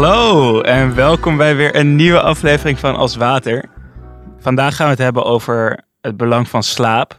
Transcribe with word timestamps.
Hallo 0.00 0.60
en 0.60 0.94
welkom 0.94 1.36
bij 1.36 1.56
weer 1.56 1.76
een 1.76 1.96
nieuwe 1.96 2.20
aflevering 2.20 2.78
van 2.78 2.96
Als 2.96 3.16
Water. 3.16 3.64
Vandaag 4.38 4.76
gaan 4.76 4.86
we 4.86 4.92
het 4.92 5.02
hebben 5.02 5.24
over 5.24 5.80
het 6.00 6.16
belang 6.16 6.48
van 6.48 6.62
slaap. 6.62 7.18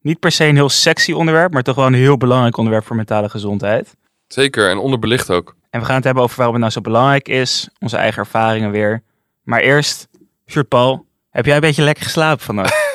Niet 0.00 0.18
per 0.18 0.32
se 0.32 0.44
een 0.44 0.54
heel 0.54 0.68
sexy 0.68 1.12
onderwerp, 1.12 1.52
maar 1.52 1.62
toch 1.62 1.74
wel 1.74 1.86
een 1.86 1.94
heel 1.94 2.16
belangrijk 2.16 2.56
onderwerp 2.56 2.86
voor 2.86 2.96
mentale 2.96 3.28
gezondheid. 3.28 3.96
Zeker, 4.26 4.70
en 4.70 4.78
onderbelicht 4.78 5.30
ook. 5.30 5.56
En 5.70 5.80
we 5.80 5.86
gaan 5.86 5.94
het 5.94 6.04
hebben 6.04 6.22
over 6.22 6.36
waarom 6.36 6.54
het 6.54 6.62
nou 6.62 6.74
zo 6.74 6.80
belangrijk 6.80 7.28
is, 7.28 7.68
onze 7.78 7.96
eigen 7.96 8.22
ervaringen 8.22 8.70
weer. 8.70 9.02
Maar 9.42 9.60
eerst, 9.60 10.08
Sjoerd 10.46 10.68
Paul, 10.68 11.06
heb 11.30 11.46
jij 11.46 11.54
een 11.54 11.60
beetje 11.60 11.82
lekker 11.82 12.04
geslapen 12.04 12.44
vannacht? 12.44 12.92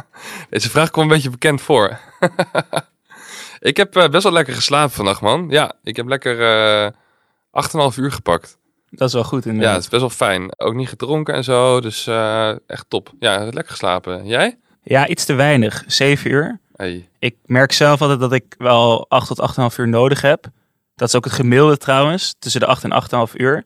Deze 0.50 0.70
vraag 0.70 0.90
komt 0.90 1.06
een 1.06 1.14
beetje 1.14 1.30
bekend 1.30 1.60
voor. 1.60 1.98
ik 3.60 3.76
heb 3.76 3.96
eh, 3.96 4.08
best 4.08 4.22
wel 4.22 4.32
lekker 4.32 4.54
geslapen 4.54 4.92
vannacht, 4.92 5.20
man. 5.20 5.46
Ja, 5.48 5.72
ik 5.82 5.96
heb 5.96 6.06
lekker 6.06 6.40
eh 6.40 6.90
8,5 7.92 7.98
uur 7.98 8.12
gepakt. 8.12 8.58
Dat 8.90 9.08
is 9.08 9.14
wel 9.14 9.24
goed 9.24 9.44
Ja, 9.44 9.50
inderdaad. 9.50 9.74
het 9.74 9.84
is 9.84 9.90
best 9.90 10.00
wel 10.00 10.10
fijn. 10.10 10.58
Ook 10.60 10.74
niet 10.74 10.88
gedronken 10.88 11.34
en 11.34 11.44
zo, 11.44 11.80
dus 11.80 12.06
eh, 12.06 12.50
echt 12.66 12.84
top. 12.88 13.12
Ja, 13.18 13.44
lekker 13.44 13.68
geslapen. 13.68 14.26
Jij? 14.26 14.58
Ja, 14.82 15.08
iets 15.08 15.24
te 15.24 15.32
weinig. 15.34 15.84
7 15.86 16.30
uur. 16.30 16.60
Hey. 16.76 17.08
Ik 17.18 17.36
merk 17.44 17.72
zelf 17.72 18.00
altijd 18.02 18.20
dat 18.20 18.32
ik 18.32 18.54
wel 18.58 19.08
8 19.08 19.26
tot 19.26 19.70
8,5 19.72 19.76
uur 19.78 19.88
nodig 19.88 20.20
heb. 20.20 20.46
Dat 20.94 21.08
is 21.08 21.14
ook 21.14 21.24
het 21.24 21.32
gemiddelde 21.32 21.76
trouwens, 21.76 22.34
tussen 22.38 22.60
de 22.60 22.66
8 22.66 22.84
en 22.84 23.28
8,5 23.28 23.34
uur. 23.34 23.64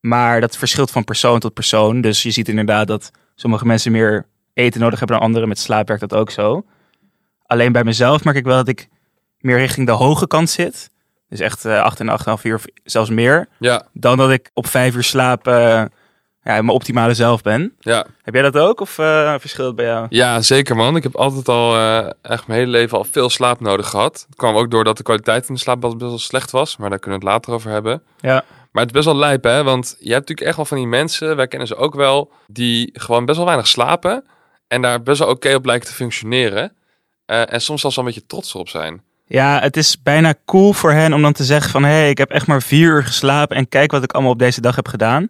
Maar 0.00 0.40
dat 0.40 0.56
verschilt 0.56 0.90
van 0.90 1.04
persoon 1.04 1.38
tot 1.40 1.54
persoon. 1.54 2.00
Dus 2.00 2.22
je 2.22 2.30
ziet 2.30 2.48
inderdaad 2.48 2.86
dat 2.86 3.10
sommige 3.34 3.66
mensen 3.66 3.92
meer 3.92 4.26
eten 4.52 4.80
nodig 4.80 4.98
hebben 4.98 5.16
dan 5.16 5.26
anderen. 5.26 5.48
Met 5.48 5.58
slaap 5.58 5.88
werkt 5.88 6.08
dat 6.08 6.18
ook 6.18 6.30
zo. 6.30 6.64
Alleen 7.46 7.72
bij 7.72 7.84
mezelf 7.84 8.24
merk 8.24 8.36
ik 8.36 8.44
wel 8.44 8.56
dat 8.56 8.68
ik 8.68 8.88
meer 9.38 9.58
richting 9.58 9.86
de 9.86 9.92
hoge 9.92 10.26
kant 10.26 10.50
zit. 10.50 10.90
Dus 11.28 11.40
echt 11.40 11.64
eh 11.64 11.82
8 11.82 12.00
en 12.00 12.08
8,5 12.38 12.42
uur, 12.42 12.54
of 12.54 12.64
zelfs 12.84 13.10
meer. 13.10 13.48
Ja, 13.58 13.86
Dan 13.92 14.16
dat 14.16 14.30
ik 14.30 14.50
op 14.54 14.66
5 14.66 14.94
uur 14.94 15.02
slaap 15.04 15.46
eh, 15.46 15.54
ja, 15.54 15.88
mijn 16.42 16.68
optimale 16.68 17.14
zelf 17.14 17.42
ben. 17.42 17.74
ja. 17.80 18.06
Heb 18.22 18.34
jij 18.34 18.42
dat 18.42 18.58
ook 18.58 18.80
of 18.80 18.98
eh 18.98 19.34
verschilt 19.38 19.76
bij 19.76 19.84
jou? 19.84 20.06
ja, 20.10 20.40
zeker 20.42 20.76
man. 20.76 20.96
Ik 20.96 21.02
heb 21.02 21.16
altijd 21.16 21.48
al 21.48 21.76
echt 22.22 22.46
mijn 22.46 22.58
hele 22.58 22.70
leven 22.70 22.98
al 22.98 23.04
veel 23.04 23.30
slaap 23.30 23.60
nodig 23.60 23.88
gehad. 23.88 24.24
Het 24.28 24.36
kwam 24.36 24.56
ook 24.56 24.70
doordat 24.70 24.96
de 24.96 25.02
kwaliteit 25.02 25.48
in 25.48 25.54
de 25.54 25.60
slaap 25.60 25.80
best 25.80 25.96
wel 25.98 26.18
slecht 26.18 26.50
was, 26.50 26.76
maar 26.76 26.90
daar 26.90 26.98
kunnen 26.98 27.20
we 27.20 27.24
het 27.26 27.34
later 27.34 27.52
over 27.52 27.70
hebben. 27.70 28.02
Ja. 28.20 28.44
Maar 28.72 28.82
het 28.86 28.94
is 28.96 29.02
best 29.02 29.04
wel 29.04 29.16
lijp, 29.16 29.44
hè? 29.44 29.62
Want 29.62 29.86
je 29.98 30.12
hebt 30.12 30.20
natuurlijk 30.28 30.46
echt 30.46 30.56
wel 30.56 30.64
van 30.64 30.76
die 30.76 30.86
mensen, 30.86 31.36
wij 31.36 31.48
kennen 31.48 31.68
ze 31.68 31.76
ook 31.76 31.94
wel, 31.94 32.32
die 32.46 32.90
gewoon 32.92 33.24
best 33.24 33.36
wel 33.36 33.46
weinig 33.46 33.66
slapen 33.66 34.24
en 34.68 34.82
daar 34.82 35.02
best 35.02 35.18
wel 35.18 35.28
oké 35.28 35.54
op 35.54 35.64
lijken 35.64 35.88
te 35.88 35.94
functioneren. 35.94 36.72
En 37.26 37.60
soms 37.60 37.80
zelfs 37.80 37.96
wel 37.96 38.04
een 38.04 38.10
beetje 38.12 38.26
trots 38.26 38.54
op 38.54 38.68
zijn. 38.68 39.02
Ja, 39.28 39.60
het 39.60 39.76
is 39.76 40.02
bijna 40.02 40.34
cool 40.44 40.72
voor 40.72 40.92
hen 40.92 41.12
om 41.12 41.22
dan 41.22 41.32
te 41.32 41.44
zeggen 41.44 41.70
van... 41.70 41.82
hé, 41.82 41.88
hey, 41.88 42.10
ik 42.10 42.18
heb 42.18 42.30
echt 42.30 42.46
maar 42.46 42.62
vier 42.62 42.88
uur 42.88 43.04
geslapen 43.04 43.56
en 43.56 43.68
kijk 43.68 43.90
wat 43.90 44.02
ik 44.02 44.12
allemaal 44.12 44.32
op 44.32 44.38
deze 44.38 44.60
dag 44.60 44.76
heb 44.76 44.88
gedaan. 44.88 45.28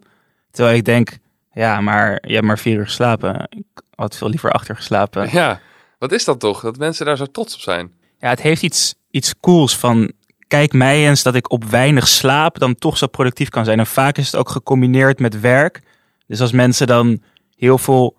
Terwijl 0.51 0.77
ik 0.77 0.85
denk, 0.85 1.17
ja, 1.53 1.81
maar 1.81 2.19
je 2.27 2.33
hebt 2.33 2.45
maar 2.45 2.59
vier 2.59 2.77
uur 2.77 2.85
geslapen. 2.85 3.47
Ik 3.49 3.81
had 3.95 4.17
veel 4.17 4.29
liever 4.29 4.51
acht 4.51 4.69
uur 4.69 4.75
geslapen. 4.75 5.29
Ja, 5.31 5.59
wat 5.97 6.11
is 6.11 6.25
dat 6.25 6.39
toch? 6.39 6.61
Dat 6.61 6.77
mensen 6.77 7.05
daar 7.05 7.17
zo 7.17 7.25
trots 7.25 7.53
op 7.53 7.59
zijn. 7.59 7.91
Ja, 8.19 8.29
het 8.29 8.41
heeft 8.41 8.63
iets, 8.63 8.95
iets 9.11 9.33
cools 9.39 9.77
van... 9.77 10.11
kijk 10.47 10.73
mij 10.73 11.07
eens 11.07 11.23
dat 11.23 11.35
ik 11.35 11.51
op 11.51 11.63
weinig 11.63 12.07
slaap 12.07 12.59
dan 12.59 12.75
toch 12.75 12.97
zo 12.97 13.07
productief 13.07 13.49
kan 13.49 13.65
zijn. 13.65 13.79
En 13.79 13.87
vaak 13.87 14.17
is 14.17 14.25
het 14.25 14.35
ook 14.35 14.49
gecombineerd 14.49 15.19
met 15.19 15.39
werk. 15.39 15.81
Dus 16.27 16.41
als 16.41 16.51
mensen 16.51 16.87
dan 16.87 17.21
heel 17.55 17.77
veel 17.77 18.17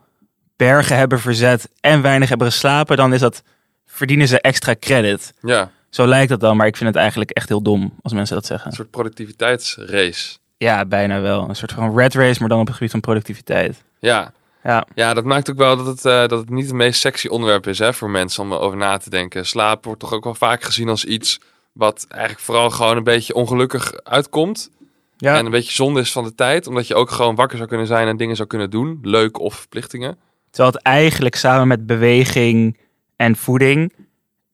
bergen 0.56 0.96
hebben 0.96 1.20
verzet 1.20 1.70
en 1.80 2.02
weinig 2.02 2.28
hebben 2.28 2.46
geslapen... 2.46 2.96
dan 2.96 3.12
is 3.12 3.20
dat, 3.20 3.42
verdienen 3.90 4.28
ze 4.28 4.40
extra 4.40 4.74
credit. 4.80 5.32
Ja, 5.40 5.70
Zo 5.90 6.06
lijkt 6.06 6.28
dat 6.28 6.40
dan, 6.40 6.56
maar 6.56 6.66
ik 6.66 6.76
vind 6.76 6.88
het 6.88 6.98
eigenlijk 6.98 7.30
echt 7.30 7.48
heel 7.48 7.62
dom 7.62 7.94
als 8.02 8.12
mensen 8.12 8.34
dat 8.34 8.46
zeggen. 8.46 8.70
een 8.70 8.76
soort 8.76 8.90
productiviteitsrace. 8.90 10.38
Ja, 10.56 10.84
bijna 10.84 11.20
wel. 11.20 11.48
Een 11.48 11.56
soort 11.56 11.72
van 11.72 11.96
red 11.98 12.14
race, 12.14 12.40
maar 12.40 12.48
dan 12.48 12.60
op 12.60 12.66
het 12.66 12.74
gebied 12.76 12.90
van 12.90 13.00
productiviteit. 13.00 13.82
Ja. 13.98 14.32
Ja, 14.64 14.86
ja, 14.94 15.14
dat 15.14 15.24
maakt 15.24 15.50
ook 15.50 15.56
wel 15.56 15.76
dat 15.76 15.86
het, 15.86 16.04
eh, 16.04 16.18
dat 16.26 16.30
het 16.38 16.50
niet 16.50 16.64
het 16.66 16.74
meest 16.74 17.00
sexy 17.00 17.26
onderwerp 17.26 17.66
is 17.66 17.78
hè, 17.78 17.92
voor 17.94 18.10
mensen 18.10 18.42
om 18.42 18.52
over 18.54 18.76
na 18.78 18.96
te 18.96 19.10
denken. 19.10 19.46
Slaap 19.46 19.84
wordt 19.84 20.00
toch 20.00 20.12
ook 20.12 20.24
wel 20.24 20.34
vaak 20.34 20.62
gezien 20.62 20.88
als 20.88 21.04
iets 21.04 21.40
wat 21.72 22.06
eigenlijk 22.08 22.42
vooral 22.42 22.70
gewoon 22.70 22.96
een 22.96 23.04
beetje 23.04 23.34
ongelukkig 23.34 23.92
uitkomt. 24.04 24.70
ja. 25.16 25.36
En 25.36 25.44
een 25.44 25.50
beetje 25.50 25.72
zonde 25.72 26.00
is 26.00 26.12
van 26.12 26.24
de 26.24 26.34
tijd, 26.34 26.66
omdat 26.66 26.86
je 26.86 26.94
ook 26.94 27.10
gewoon 27.10 27.34
wakker 27.34 27.56
zou 27.56 27.68
kunnen 27.68 27.86
zijn 27.86 28.08
en 28.08 28.16
dingen 28.16 28.36
zou 28.36 28.48
kunnen 28.48 28.70
doen. 28.70 28.98
Leuk 29.02 29.38
of 29.38 29.54
verplichtingen. 29.54 30.18
terwijl 30.50 30.74
het 30.74 30.82
eigenlijk 30.84 31.34
samen 31.34 31.68
met 31.68 31.86
beweging 31.86 32.78
en 33.20 33.36
voeding 33.36 33.92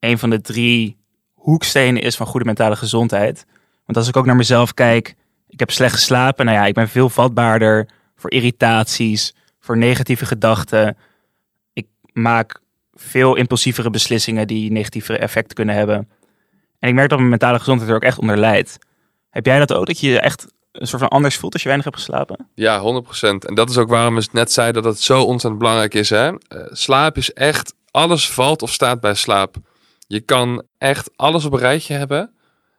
een 0.00 0.19
van 0.19 0.31
de 0.31 0.41
drie 0.41 0.97
hoekstenen 1.34 2.03
is 2.03 2.16
van 2.16 2.27
goede 2.27 2.47
mentale 2.47 2.77
gezondheid. 2.77 3.47
Want 3.84 3.99
als 3.99 4.09
ik 4.09 4.16
ook 4.16 4.27
naar 4.27 4.37
mezelf 4.37 4.75
kijk, 4.75 5.15
ik 5.49 5.59
heb 5.59 5.71
slecht 5.71 5.94
geslapen. 5.94 6.44
Nou 6.44 6.56
ja, 6.59 6.66
ik 6.66 6.75
ben 6.75 6.88
veel 6.88 7.09
vatbaarder 7.09 7.88
voor 8.16 8.31
irritaties, 8.31 9.34
voor 9.60 9.77
negatieve 9.77 10.27
gedachten. 10.27 10.97
Ik 11.72 11.87
maak 12.12 12.60
veel 12.94 13.37
impulsievere 13.37 13.91
beslissingen 13.91 14.47
die 14.47 14.72
negatieve 14.72 15.19
effecten 15.19 15.56
kunnen 15.56 15.75
hebben. 15.75 16.09
En 16.78 16.88
ik 16.88 16.94
merk 16.94 17.09
dat 17.09 17.19
mijn 17.19 17.31
mentale 17.31 17.59
gezondheid 17.59 17.91
er 17.91 17.97
ook 17.97 18.03
echt 18.03 18.19
onder 18.19 18.38
leidt. 18.38 18.78
Heb 19.31 19.47
jij 19.47 19.59
dat 19.59 19.72
ook, 19.72 19.87
dat 19.87 20.00
je 20.00 20.09
je 20.09 20.21
echt 20.21 20.47
een 20.72 20.87
soort 20.87 21.03
van 21.03 21.10
anders 21.10 21.37
voelt 21.37 21.53
als 21.53 21.62
je 21.62 21.69
weinig 21.69 21.91
hebt 21.91 22.03
geslapen? 22.03 22.48
Ja, 22.54 23.03
100%. 23.04 23.47
En 23.47 23.54
dat 23.54 23.71
is 23.71 23.77
ook 23.77 23.88
waarom 23.88 24.15
we 24.15 24.28
net 24.33 24.53
zeiden 24.53 24.83
dat 24.83 24.93
het 24.93 25.03
zo 25.03 25.22
ontzettend 25.22 25.59
belangrijk 25.59 25.94
is. 25.94 26.10
Hè? 26.10 26.27
Eh, 26.27 26.37
slaap 26.71 27.16
is 27.16 27.33
echt, 27.33 27.75
alles 27.97 28.31
valt 28.31 28.62
of 28.62 28.73
staat 28.73 29.01
bij 29.01 29.15
slaap. 29.15 29.57
Je 30.07 30.21
kan 30.21 30.62
echt 30.79 31.11
alles 31.17 31.45
op 31.45 31.53
een 31.53 31.59
rijtje 31.59 31.95
hebben. 31.95 32.34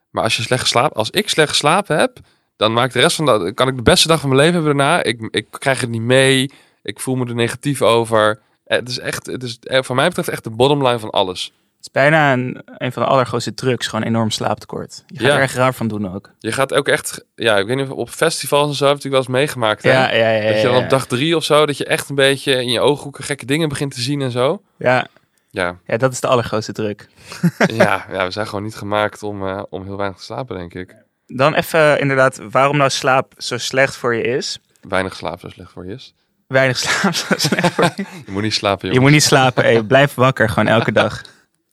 Maar 0.09 0.23
als 0.23 0.37
je 0.37 0.41
slecht 0.43 0.61
geslapen, 0.61 0.95
als 0.95 1.09
ik 1.09 1.29
slecht 1.29 1.49
geslapen 1.49 1.97
heb, 1.97 2.19
dan 2.55 2.73
maakt 2.73 2.93
de 2.93 2.99
rest 2.99 3.15
van 3.15 3.25
de, 3.25 3.53
kan 3.53 3.67
ik 3.67 3.75
de 3.75 3.81
beste 3.81 4.07
dag 4.07 4.19
van 4.19 4.29
mijn 4.29 4.41
leven 4.41 4.55
hebben 4.55 4.77
daarna. 4.77 5.03
Ik, 5.03 5.27
ik 5.31 5.47
krijg 5.49 5.81
het 5.81 5.89
niet 5.89 6.01
mee. 6.01 6.51
Ik 6.83 6.99
voel 6.99 7.15
me 7.15 7.25
er 7.25 7.35
negatief 7.35 7.81
over. 7.81 8.41
Eh, 8.63 8.77
Het 8.77 8.89
is 8.89 8.99
echt, 8.99 9.25
het 9.25 9.43
is 9.43 9.59
eh, 9.59 9.83
van 9.83 9.95
mij 9.95 10.07
betreft 10.07 10.29
echt 10.29 10.43
de 10.43 10.49
bottomline 10.49 10.99
van 10.99 11.09
alles. 11.09 11.51
Is 11.87 11.93
bijna 11.93 12.33
een, 12.33 12.61
een 12.65 12.91
van 12.91 13.03
de 13.03 13.09
allergrootste 13.09 13.53
drugs, 13.53 13.87
gewoon 13.87 14.05
enorm 14.05 14.31
slaaptekort. 14.31 15.03
Je 15.07 15.19
gaat 15.19 15.27
Ja. 15.27 15.35
er 15.35 15.41
echt 15.41 15.55
raar 15.55 15.73
van 15.73 15.87
doen 15.87 16.13
ook. 16.13 16.31
Je 16.39 16.51
gaat 16.51 16.73
ook 16.73 16.87
echt, 16.87 17.25
ja, 17.35 17.57
ik 17.57 17.67
weet 17.67 17.75
niet 17.75 17.89
of 17.89 17.97
op 17.97 18.09
festivals 18.09 18.69
en 18.69 18.75
zo 18.75 18.85
heb 18.87 18.97
je 18.97 19.03
natuurlijk 19.03 19.25
wel 19.27 19.35
eens 19.35 19.45
meegemaakt. 19.45 19.83
Hè? 19.83 19.91
Ja, 19.91 20.13
ja, 20.13 20.29
ja. 20.29 20.51
Dat 20.51 20.61
je 20.61 20.67
dan 20.67 20.75
op 20.83 20.89
dag 20.89 21.05
drie 21.07 21.35
of 21.35 21.43
zo, 21.43 21.65
dat 21.65 21.77
je 21.77 21.85
echt 21.85 22.09
een 22.09 22.15
beetje 22.15 22.51
in 22.61 22.69
je 22.71 22.79
ooghoeken 22.79 23.23
gekke 23.23 23.45
dingen 23.45 23.69
begint 23.69 23.93
te 23.93 24.01
zien 24.01 24.21
en 24.21 24.31
zo. 24.31 24.61
ja, 24.77 25.07
Ja, 25.49 25.77
ja, 25.85 25.97
dat 25.97 26.11
is 26.11 26.19
de 26.19 26.27
allergrootste 26.27 26.71
druk. 26.73 27.07
ja, 27.73 28.05
ja, 28.11 28.25
we 28.25 28.31
zijn 28.31 28.47
gewoon 28.47 28.63
niet 28.63 28.75
gemaakt 28.75 29.23
om, 29.23 29.47
eh, 29.47 29.63
om 29.69 29.83
heel 29.83 29.97
weinig 29.97 30.17
te 30.17 30.23
slapen, 30.23 30.57
denk 30.57 30.73
ik. 30.73 30.95
Dan 31.27 31.53
even 31.53 31.99
inderdaad, 31.99 32.39
waarom 32.51 32.77
nou 32.77 32.89
slaap 32.89 33.33
zo 33.37 33.57
slecht 33.57 33.95
voor 33.95 34.15
je 34.15 34.23
is. 34.23 34.59
Weinig 34.81 35.15
slaap 35.15 35.39
zo 35.39 35.49
slecht 35.49 35.71
voor 35.71 35.85
je 35.85 35.93
is. 35.93 36.13
Weinig 36.47 36.77
slaap 36.83 37.13
zo 37.13 37.33
slecht 37.37 37.73
voor 37.73 37.83
je. 37.95 38.05
Je 38.25 38.31
moet 38.31 38.41
niet 38.41 38.53
slapen, 38.53 38.79
Je 38.81 38.87
jongen. 38.87 39.01
moet 39.01 39.11
niet 39.11 39.23
slapen, 39.23 39.63
hey, 39.63 39.83
blijf 39.83 40.13
wakker, 40.13 40.49
gewoon 40.49 40.67
elke 40.67 40.91
dag. 40.91 41.21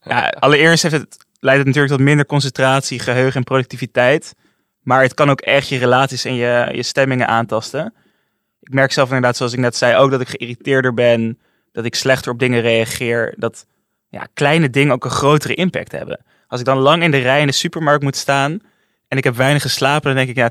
Ja, 0.05 0.27
allereerst 0.39 0.83
heeft 0.83 0.95
het, 0.95 1.25
leidt 1.39 1.57
het 1.57 1.67
natuurlijk 1.67 1.95
tot 1.95 2.05
minder 2.05 2.25
concentratie, 2.25 2.99
geheugen 2.99 3.35
en 3.35 3.43
productiviteit. 3.43 4.35
Maar 4.81 5.01
het 5.01 5.13
kan 5.13 5.29
ook 5.29 5.41
echt 5.41 5.67
je 5.67 5.77
relaties 5.77 6.25
en 6.25 6.35
je, 6.35 6.69
je 6.71 6.83
stemmingen 6.83 7.27
aantasten. 7.27 7.93
Ik 8.61 8.73
merk 8.73 8.91
zelf 8.91 9.07
inderdaad, 9.07 9.35
zoals 9.35 9.53
ik 9.53 9.59
net 9.59 9.75
zei, 9.75 9.95
ook 9.95 10.11
dat 10.11 10.21
ik 10.21 10.29
geïrriteerder 10.29 10.93
ben. 10.93 11.39
Dat 11.71 11.85
ik 11.85 11.95
slechter 11.95 12.31
op 12.31 12.39
dingen 12.39 12.61
reageer. 12.61 13.33
Dat 13.37 13.65
ja, 14.09 14.27
kleine 14.33 14.69
dingen 14.69 14.93
ook 14.93 15.05
een 15.05 15.11
grotere 15.11 15.53
impact 15.53 15.91
hebben. 15.91 16.25
Als 16.47 16.59
ik 16.59 16.65
dan 16.65 16.77
lang 16.77 17.03
in 17.03 17.11
de 17.11 17.17
rij 17.17 17.41
in 17.41 17.47
de 17.47 17.53
supermarkt 17.53 18.03
moet 18.03 18.15
staan 18.15 18.59
en 19.07 19.17
ik 19.17 19.23
heb 19.23 19.35
weinig 19.35 19.61
geslapen, 19.61 20.15
dan 20.15 20.15
denk 20.15 20.29
ik, 20.29 20.35
ja, 20.35 20.49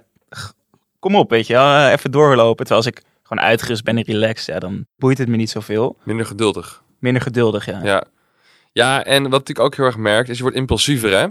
kom 0.98 1.16
op, 1.16 1.31
weet 1.31 1.47
je 1.47 1.53
wel, 1.53 1.75
eh, 1.75 1.93
even 1.93 2.10
doorlopen. 2.10 2.66
Terwijl 2.66 2.87
als 2.87 2.97
ik 2.97 3.03
gewoon 3.22 3.44
uitgerust 3.44 3.84
ben 3.84 3.96
en 3.96 4.02
relaxed, 4.02 4.55
ja, 4.55 4.58
dan 4.61 4.87
boeit 4.96 5.19
het 5.19 5.29
me 5.29 5.37
niet 5.37 5.50
zoveel. 5.50 5.96
Minder 6.02 6.26
geduldig. 6.26 6.82
Minder 6.99 7.23
geduldig, 7.23 7.67
ja. 7.67 7.81
Ja. 7.82 8.05
Ja, 8.75 9.05
en 9.05 9.31
wat 9.31 9.49
ik 9.49 9.59
ook 9.59 9.75
heel 9.75 9.85
erg 9.85 9.97
merk, 9.97 10.29
is 10.29 10.37
je 10.37 10.43
wordt 10.43 10.59
impulsiever, 10.59 11.11
hè? 11.11 11.26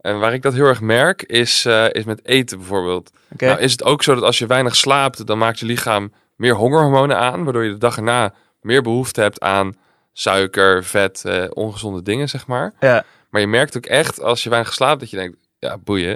En 0.00 0.18
waar 0.18 0.32
ik 0.32 0.42
dat 0.42 0.54
heel 0.54 0.64
erg 0.64 0.80
merk, 0.80 1.22
is, 1.22 1.64
eh, 1.64 1.84
is 1.92 2.04
met 2.04 2.26
eten 2.26 2.58
bijvoorbeeld. 2.58 3.10
Nou 3.36 3.60
is 3.60 3.72
het 3.72 3.84
ook 3.84 4.02
zo 4.02 4.14
dat 4.14 4.22
als 4.22 4.38
je 4.38 4.46
weinig 4.46 4.76
slaapt, 4.76 5.26
dan 5.26 5.38
maakt 5.38 5.58
je 5.58 5.66
lichaam 5.66 6.12
meer 6.36 6.54
hongerhormonen 6.54 7.18
aan, 7.18 7.44
waardoor 7.44 7.64
je 7.64 7.70
de 7.70 7.78
dag 7.78 7.96
erna 7.96 8.34
meer 8.60 8.82
behoefte 8.82 9.20
hebt 9.20 9.40
aan 9.40 9.74
suiker, 10.12 10.84
vet, 10.84 11.24
eh, 11.24 11.44
ongezonde 11.50 12.02
dingen, 12.02 12.28
zeg 12.28 12.46
maar. 12.46 12.74
Ja, 12.80 13.04
Maar 13.30 13.40
je 13.40 13.46
merkt 13.46 13.76
ook 13.76 13.86
echt, 13.86 14.20
als 14.20 14.42
je 14.42 14.50
weinig 14.50 14.72
slaapt, 14.72 15.00
dat 15.00 15.10
je 15.10 15.16
denkt, 15.16 15.36
ja, 15.58 15.78
boeien. 15.78 16.12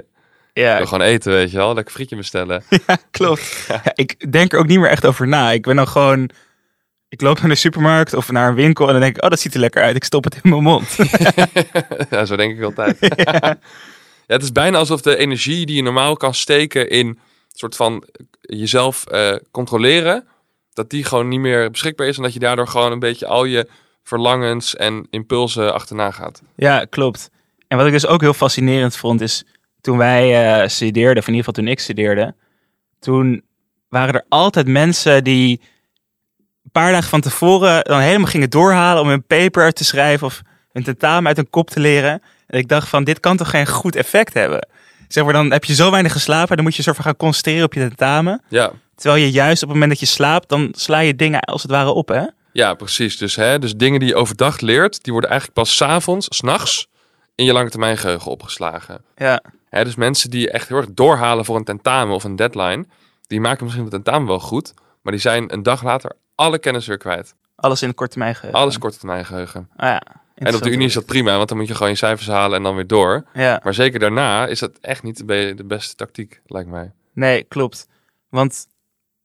Ik 0.53 0.63
ja, 0.63 0.77
wil 0.77 0.87
gewoon 0.87 1.07
eten, 1.07 1.31
weet 1.31 1.51
je 1.51 1.57
wel. 1.57 1.73
Lekker 1.73 1.93
frietje 1.93 2.15
bestellen. 2.15 2.63
klopt. 3.11 3.65
Ja, 3.67 3.91
ik 3.95 4.31
denk 4.31 4.53
er 4.53 4.59
ook 4.59 4.67
niet 4.67 4.79
meer 4.79 4.89
echt 4.89 5.05
over 5.05 5.27
na. 5.27 5.51
Ik 5.51 5.63
ben 5.63 5.75
dan 5.75 5.87
gewoon... 5.87 6.29
Ik 7.11 7.21
loop 7.21 7.39
naar 7.39 7.49
de 7.49 7.55
supermarkt 7.55 8.13
of 8.13 8.31
naar 8.31 8.49
een 8.49 8.55
winkel 8.55 8.85
en 8.85 8.91
dan 8.91 9.01
denk 9.01 9.15
ik, 9.15 9.23
oh, 9.23 9.29
dat 9.29 9.39
ziet 9.39 9.53
er 9.53 9.59
lekker 9.59 9.83
uit. 9.83 9.95
Ik 9.95 10.03
stop 10.03 10.23
het 10.23 10.39
in 10.41 10.49
mijn 10.49 10.63
mond. 10.63 10.97
ja, 12.09 12.25
zo 12.25 12.35
denk 12.35 12.57
ik 12.57 12.63
altijd. 12.63 12.97
ja, 13.25 13.57
het 14.27 14.43
is 14.43 14.51
bijna 14.51 14.77
alsof 14.77 15.01
de 15.01 15.17
energie 15.17 15.65
die 15.65 15.75
je 15.75 15.81
normaal 15.81 16.15
kan 16.15 16.33
steken 16.33 16.89
in 16.89 17.19
soort 17.47 17.75
van 17.75 18.03
jezelf 18.41 19.05
eh, 19.05 19.35
controleren, 19.51 20.27
dat 20.73 20.89
die 20.89 21.03
gewoon 21.03 21.27
niet 21.27 21.39
meer 21.39 21.71
beschikbaar 21.71 22.07
is 22.07 22.17
en 22.17 22.23
dat 22.23 22.33
je 22.33 22.39
daardoor 22.39 22.67
gewoon 22.67 22.91
een 22.91 22.99
beetje 22.99 23.27
al 23.27 23.45
je 23.45 23.67
verlangens 24.03 24.75
en 24.75 25.07
impulsen 25.09 25.73
achterna 25.73 26.11
gaat. 26.11 26.41
Ja, 26.55 26.85
klopt. 26.89 27.29
En 27.67 27.77
wat 27.77 27.85
ik 27.85 27.91
dus 27.91 28.07
ook 28.07 28.21
heel 28.21 28.33
fascinerend 28.33 28.95
vond 28.95 29.21
is 29.21 29.45
toen 29.81 29.97
wij 29.97 30.61
eh, 30.61 30.67
studeerden, 30.67 31.17
of 31.17 31.27
in 31.27 31.33
ieder 31.33 31.45
geval 31.45 31.63
toen 31.63 31.71
ik 31.71 31.79
studeerde, 31.79 32.35
toen 32.99 33.43
waren 33.89 34.13
er 34.13 34.25
altijd 34.29 34.67
mensen 34.67 35.23
die 35.23 35.61
paar 36.71 36.91
dagen 36.91 37.09
van 37.09 37.21
tevoren 37.21 37.83
dan 37.83 37.99
helemaal 37.99 38.27
gingen 38.27 38.49
doorhalen 38.49 39.01
om 39.01 39.09
een 39.09 39.23
paper 39.23 39.73
te 39.73 39.83
schrijven 39.83 40.27
of 40.27 40.41
een 40.73 40.83
tentamen 40.83 41.27
uit 41.27 41.37
een 41.37 41.49
kop 41.49 41.69
te 41.69 41.79
leren. 41.79 42.21
En 42.47 42.59
ik 42.59 42.67
dacht 42.67 42.87
van, 42.87 43.03
dit 43.03 43.19
kan 43.19 43.37
toch 43.37 43.49
geen 43.49 43.67
goed 43.67 43.95
effect 43.95 44.33
hebben? 44.33 44.67
Zeg 45.07 45.23
maar, 45.23 45.33
dan 45.33 45.51
heb 45.51 45.63
je 45.63 45.75
zo 45.75 45.91
weinig 45.91 46.11
geslapen, 46.11 46.55
dan 46.55 46.65
moet 46.65 46.75
je 46.75 46.81
soort 46.81 46.95
van 46.95 47.05
gaan 47.05 47.17
concentreren 47.17 47.65
op 47.65 47.73
je 47.73 47.79
tentamen. 47.79 48.41
Ja, 48.47 48.71
Terwijl 48.95 49.23
je 49.23 49.31
juist 49.31 49.63
op 49.63 49.69
het 49.69 49.77
moment 49.77 49.99
dat 49.99 50.09
je 50.09 50.15
slaapt, 50.15 50.49
dan 50.49 50.73
sla 50.77 50.99
je 50.99 51.15
dingen 51.15 51.39
als 51.39 51.61
het 51.61 51.71
ware 51.71 51.91
op, 51.91 52.07
hè? 52.07 52.23
ja 52.53 52.73
precies. 52.73 53.17
Dus, 53.17 53.35
hè, 53.35 53.59
dus 53.59 53.75
dingen 53.75 53.99
die 53.99 54.09
je 54.09 54.15
overdag 54.15 54.59
leert, 54.59 55.03
die 55.03 55.11
worden 55.11 55.29
eigenlijk 55.29 55.59
pas 55.59 55.75
's 55.75 55.81
avonds, 55.81 56.27
s'nachts, 56.29 56.87
in 57.35 57.45
je 57.45 57.53
lange 57.53 57.69
termijn 57.69 57.97
geheugen 57.97 58.31
opgeslagen. 58.31 59.03
Ja, 59.15 59.43
Hè, 59.69 59.83
dus 59.83 59.95
mensen 59.95 60.29
die 60.29 60.51
echt 60.51 60.67
heel 60.67 60.77
erg 60.77 60.87
doorhalen 60.93 61.45
voor 61.45 61.55
een 61.55 61.63
tentamen 61.63 62.15
of 62.15 62.23
een 62.23 62.35
deadline, 62.35 62.85
die 63.27 63.41
maken 63.41 63.63
misschien 63.63 63.85
het 63.85 63.93
tentamen 63.93 64.27
wel 64.27 64.39
goed, 64.39 64.73
maar 65.01 65.11
die 65.13 65.21
zijn 65.21 65.53
een 65.53 65.63
dag 65.63 65.83
later 65.83 66.11
alle 66.41 66.59
kennis 66.59 66.87
weer 66.87 66.97
kwijt. 66.97 67.35
alles 67.55 67.81
in 67.81 67.87
een 67.87 67.95
korte 67.95 68.11
termijn 68.11 68.35
geheugen. 68.35 68.59
Alles 68.61 68.77
korte 68.77 68.97
termijn 68.97 69.25
geheugen. 69.25 69.69
Ah, 69.75 69.89
ja. 69.89 70.01
En 70.35 70.55
op 70.55 70.61
de 70.61 70.69
Unie 70.71 70.87
is 70.87 70.93
dat 70.93 71.05
prima, 71.05 71.35
want 71.37 71.49
dan 71.49 71.57
moet 71.57 71.67
je 71.67 71.75
gewoon 71.75 71.89
je 71.91 71.97
cijfers 71.97 72.27
halen 72.27 72.57
en 72.57 72.63
dan 72.63 72.75
weer 72.75 72.87
door. 72.87 73.25
Ja, 73.33 73.59
Maar 73.63 73.73
zeker 73.73 73.99
daarna 73.99 74.47
is 74.47 74.59
dat 74.59 74.71
echt 74.81 75.03
niet 75.03 75.17
de, 75.17 75.25
be- 75.25 75.53
de 75.55 75.63
beste 75.63 75.95
tactiek, 75.95 76.41
lijkt 76.45 76.69
mij. 76.69 76.91
nee, 77.13 77.43
klopt. 77.43 77.87
Want 78.29 78.67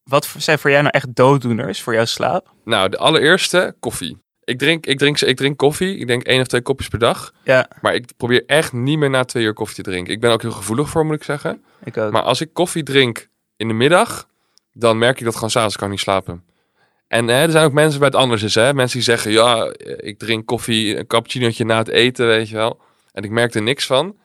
wat 0.03 0.35
zijn 0.39 0.59
voor 0.59 0.71
jou 0.71 0.83
nou 0.83 0.95
echt 0.95 1.15
dooddoeners 1.15 1.83
voor 1.83 1.95
jouw 1.95 2.05
slaap? 2.05 2.51
Nou, 2.65 2.89
de 2.89 2.99
allereerste, 2.99 3.75
koffie. 3.81 4.19
Ik 4.45 4.59
drink, 4.59 4.87
ik, 4.87 4.99
drink, 4.99 5.21
ik 5.21 5.37
drink 5.37 5.57
koffie. 5.57 5.97
Ik 5.99 6.07
denk 6.07 6.23
één 6.23 6.41
of 6.41 6.47
twee 6.47 6.63
kopjes 6.63 6.89
per 6.89 6.99
dag. 6.99 7.33
Ja, 7.45 7.69
Maar 7.81 7.95
ik 7.95 8.07
probeer 8.17 8.43
echt 8.47 8.73
niet 8.73 8.99
meer 8.99 9.11
na 9.11 9.25
twee 9.25 9.45
uur 9.45 9.53
koffie 9.55 9.85
te 9.85 9.91
drinken. 9.91 10.13
Ik 10.13 10.21
ben 10.21 10.31
ook 10.31 10.43
heel 10.43 10.51
gevoelig 10.53 10.89
voor, 10.89 11.07
moet 11.07 11.15
ik 11.15 11.23
zeggen. 11.23 11.65
ik 11.85 11.97
ook. 11.97 12.13
Maar 12.13 12.23
als 12.23 12.41
ik 12.41 12.53
koffie 12.53 12.83
drink 12.83 13.29
in 13.57 13.69
de 13.69 13.75
middag, 13.75 14.29
dan 14.73 14.99
merk 14.99 15.19
ik 15.19 15.25
dat 15.25 15.35
gewoon 15.35 15.51
s'avonds 15.51 15.77
kan 15.77 15.87
ik 15.87 15.93
niet 15.93 16.03
slapen. 16.03 16.45
En 17.09 17.27
hè, 17.29 17.35
er 17.43 17.51
zijn 17.51 17.65
ook 17.65 17.73
mensen 17.73 17.99
bij 17.99 18.09
het 18.09 18.17
anders 18.17 18.43
is. 18.43 18.55
Hè? 18.55 18.75
Mensen 18.75 18.97
die 18.99 19.07
zeggen, 19.07 19.31
ja, 19.31 19.73
ik 19.97 20.19
drink 20.19 20.47
koffie, 20.47 20.99
een 20.99 21.07
cappuccinootje 21.07 21.65
na 21.65 21.79
het 21.79 21.89
eten, 21.89 22.27
weet 22.27 22.49
je 22.49 22.55
wel. 22.57 22.81
En 23.13 23.23
ik 23.25 23.31
merk 23.31 23.55
er 23.55 23.63
niks 23.63 23.87
van. 23.87 24.17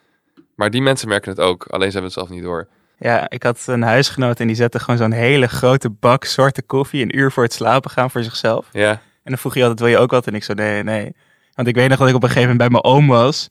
Maar 0.56 0.70
die 0.72 0.82
mensen 0.82 1.08
merken 1.08 1.30
het 1.32 1.40
ook. 1.40 1.66
Alleen 1.70 1.92
ze 1.92 1.98
hebben 1.98 2.04
het 2.04 2.14
zelf 2.14 2.30
niet 2.30 2.44
door. 2.44 2.68
Ja, 2.98 3.30
ik 3.30 3.44
had 3.44 3.64
een 3.66 3.82
huisgenoot 3.82 4.40
en 4.40 4.48
die 4.48 4.56
zette 4.56 4.80
gewoon 4.80 4.98
zo'n 4.98 5.12
hele 5.12 5.48
grote 5.48 5.90
bak 5.90 6.26
zwarte 6.26 6.62
koffie 6.62 7.04
een 7.04 7.18
uur 7.18 7.32
voor 7.32 7.44
het 7.44 7.54
slapen 7.54 7.92
gaan 7.92 8.12
voor 8.12 8.24
zichzelf. 8.24 8.68
Ja, 8.72 8.90
En 8.92 9.00
dan 9.24 9.38
vroeg 9.38 9.54
je 9.56 9.62
altijd, 9.62 9.80
wil 9.80 9.88
je 9.90 9.98
ook 9.98 10.12
wat? 10.12 10.28
En 10.28 10.36
ik 10.36 10.44
zo, 10.44 10.54
nee, 10.54 10.84
nee. 10.84 11.16
Want 11.54 11.68
ik 11.68 11.76
weet 11.76 11.90
nog 11.90 11.98
dat 12.00 12.08
ik 12.08 12.16
op 12.16 12.24
een 12.24 12.30
gegeven 12.30 12.50
moment 12.50 12.72
bij 12.72 12.82
mijn 12.82 12.96
oom 12.96 13.08
was. 13.08 13.50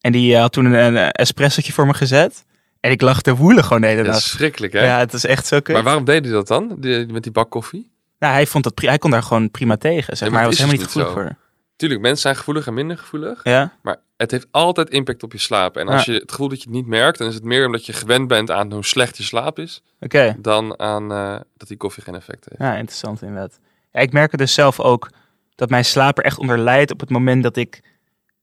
En 0.00 0.12
die 0.12 0.34
eh, 0.34 0.40
had 0.40 0.52
toen 0.52 0.64
een, 0.64 0.94
een 0.96 1.10
espressootje 1.10 1.72
voor 1.72 1.86
me 1.86 1.94
gezet. 1.94 2.44
En 2.80 2.90
ik 2.90 3.00
lag 3.00 3.22
te 3.22 3.34
woelen 3.36 3.64
gewoon 3.64 3.80
de 3.80 3.86
hele 3.86 4.02
dat 4.02 4.16
is 4.16 4.28
schrikkelijk 4.30 4.72
hè. 4.72 4.84
Ja, 4.84 4.98
het 4.98 5.12
is 5.12 5.24
echt 5.24 5.46
zo 5.46 5.60
kut. 5.60 5.74
maar 5.74 5.84
waarom 5.84 6.04
deed 6.04 6.24
hij 6.24 6.32
dat 6.32 6.46
dan, 6.48 6.76
die- 6.78 7.06
met 7.06 7.22
die 7.22 7.32
bak 7.32 7.50
koffie? 7.50 7.90
Nou, 8.26 8.38
hij, 8.38 8.46
vond 8.46 8.64
dat, 8.64 8.72
hij 8.80 8.98
kon 8.98 9.10
daar 9.10 9.22
gewoon 9.22 9.50
prima 9.50 9.76
tegen, 9.76 10.16
zeg 10.16 10.28
maar. 10.30 10.38
Hij 10.38 10.48
was 10.48 10.58
helemaal 10.58 10.78
niet 10.78 10.86
gevoelig 10.86 11.12
voor. 11.12 11.36
Tuurlijk, 11.76 12.00
mensen 12.00 12.20
zijn 12.20 12.36
gevoelig 12.36 12.66
en 12.66 12.74
minder 12.74 12.98
gevoelig. 12.98 13.40
Ja, 13.42 13.72
Maar 13.82 13.96
het 14.16 14.30
heeft 14.30 14.46
altijd 14.50 14.90
impact 14.90 15.22
op 15.22 15.32
je 15.32 15.38
slaap. 15.38 15.76
En 15.76 15.88
als 15.88 16.04
Ja. 16.04 16.12
je 16.12 16.18
het 16.18 16.30
gevoel 16.30 16.48
dat 16.48 16.58
je 16.62 16.64
het 16.64 16.74
niet 16.76 16.86
merkt, 16.86 17.18
dan 17.18 17.28
is 17.28 17.34
het 17.34 17.44
meer 17.44 17.66
omdat 17.66 17.86
je 17.86 17.92
gewend 17.92 18.28
bent 18.28 18.50
aan 18.50 18.72
hoe 18.72 18.84
slecht 18.84 19.16
je 19.16 19.22
slaap 19.22 19.58
is, 19.58 19.82
oké. 20.00 20.36
dan 20.38 20.78
aan 20.80 21.12
eh, 21.12 21.40
dat 21.56 21.68
die 21.68 21.76
koffie 21.76 22.02
geen 22.02 22.14
effect 22.14 22.46
heeft. 22.48 22.60
Ja, 22.62 22.76
interessant 22.76 23.22
inderdaad. 23.22 23.58
Ja, 23.92 24.00
ik 24.00 24.12
merk 24.12 24.30
het 24.30 24.40
dus 24.40 24.54
zelf 24.54 24.80
ook 24.80 25.10
dat 25.54 25.70
mijn 25.70 25.84
slaap 25.84 26.18
er 26.18 26.24
echt 26.24 26.38
onder 26.38 26.58
lijdt 26.58 26.92
op 26.92 27.00
het 27.00 27.10
moment 27.10 27.42
dat 27.42 27.56
ik, 27.56 27.80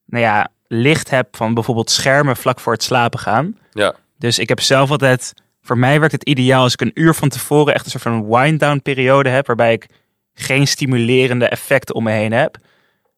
nou 0.05 0.23
ja, 0.23 0.47
licht 0.67 1.09
heb 1.09 1.35
van 1.35 1.53
bijvoorbeeld 1.53 1.89
schermen 1.89 2.35
vlak 2.37 2.59
voor 2.59 2.73
het 2.73 2.83
slapen 2.83 3.19
gaan. 3.19 3.57
Ja. 3.71 3.95
Dus 4.17 4.39
ik 4.39 4.49
heb 4.49 4.59
zelf 4.59 4.91
altijd, 4.91 5.33
voor 5.63 5.77
mij 5.77 5.99
werkt 5.99 6.13
het 6.13 6.23
ideaal 6.23 6.63
als 6.63 6.73
ik 6.73 6.81
een 6.81 6.91
uur 6.93 7.13
van 7.13 7.29
tevoren 7.29 7.73
echt 7.73 7.85
een 7.85 7.91
soort 7.91 8.03
van 8.03 8.27
wind-down 8.27 8.79
periode 8.83 9.29
heb, 9.29 9.47
waarbij 9.47 9.73
ik 9.73 9.87
geen 10.33 10.67
stimulerende 10.67 11.47
effecten 11.47 11.95
om 11.95 12.03
me 12.03 12.11
heen 12.11 12.31
heb, 12.31 12.57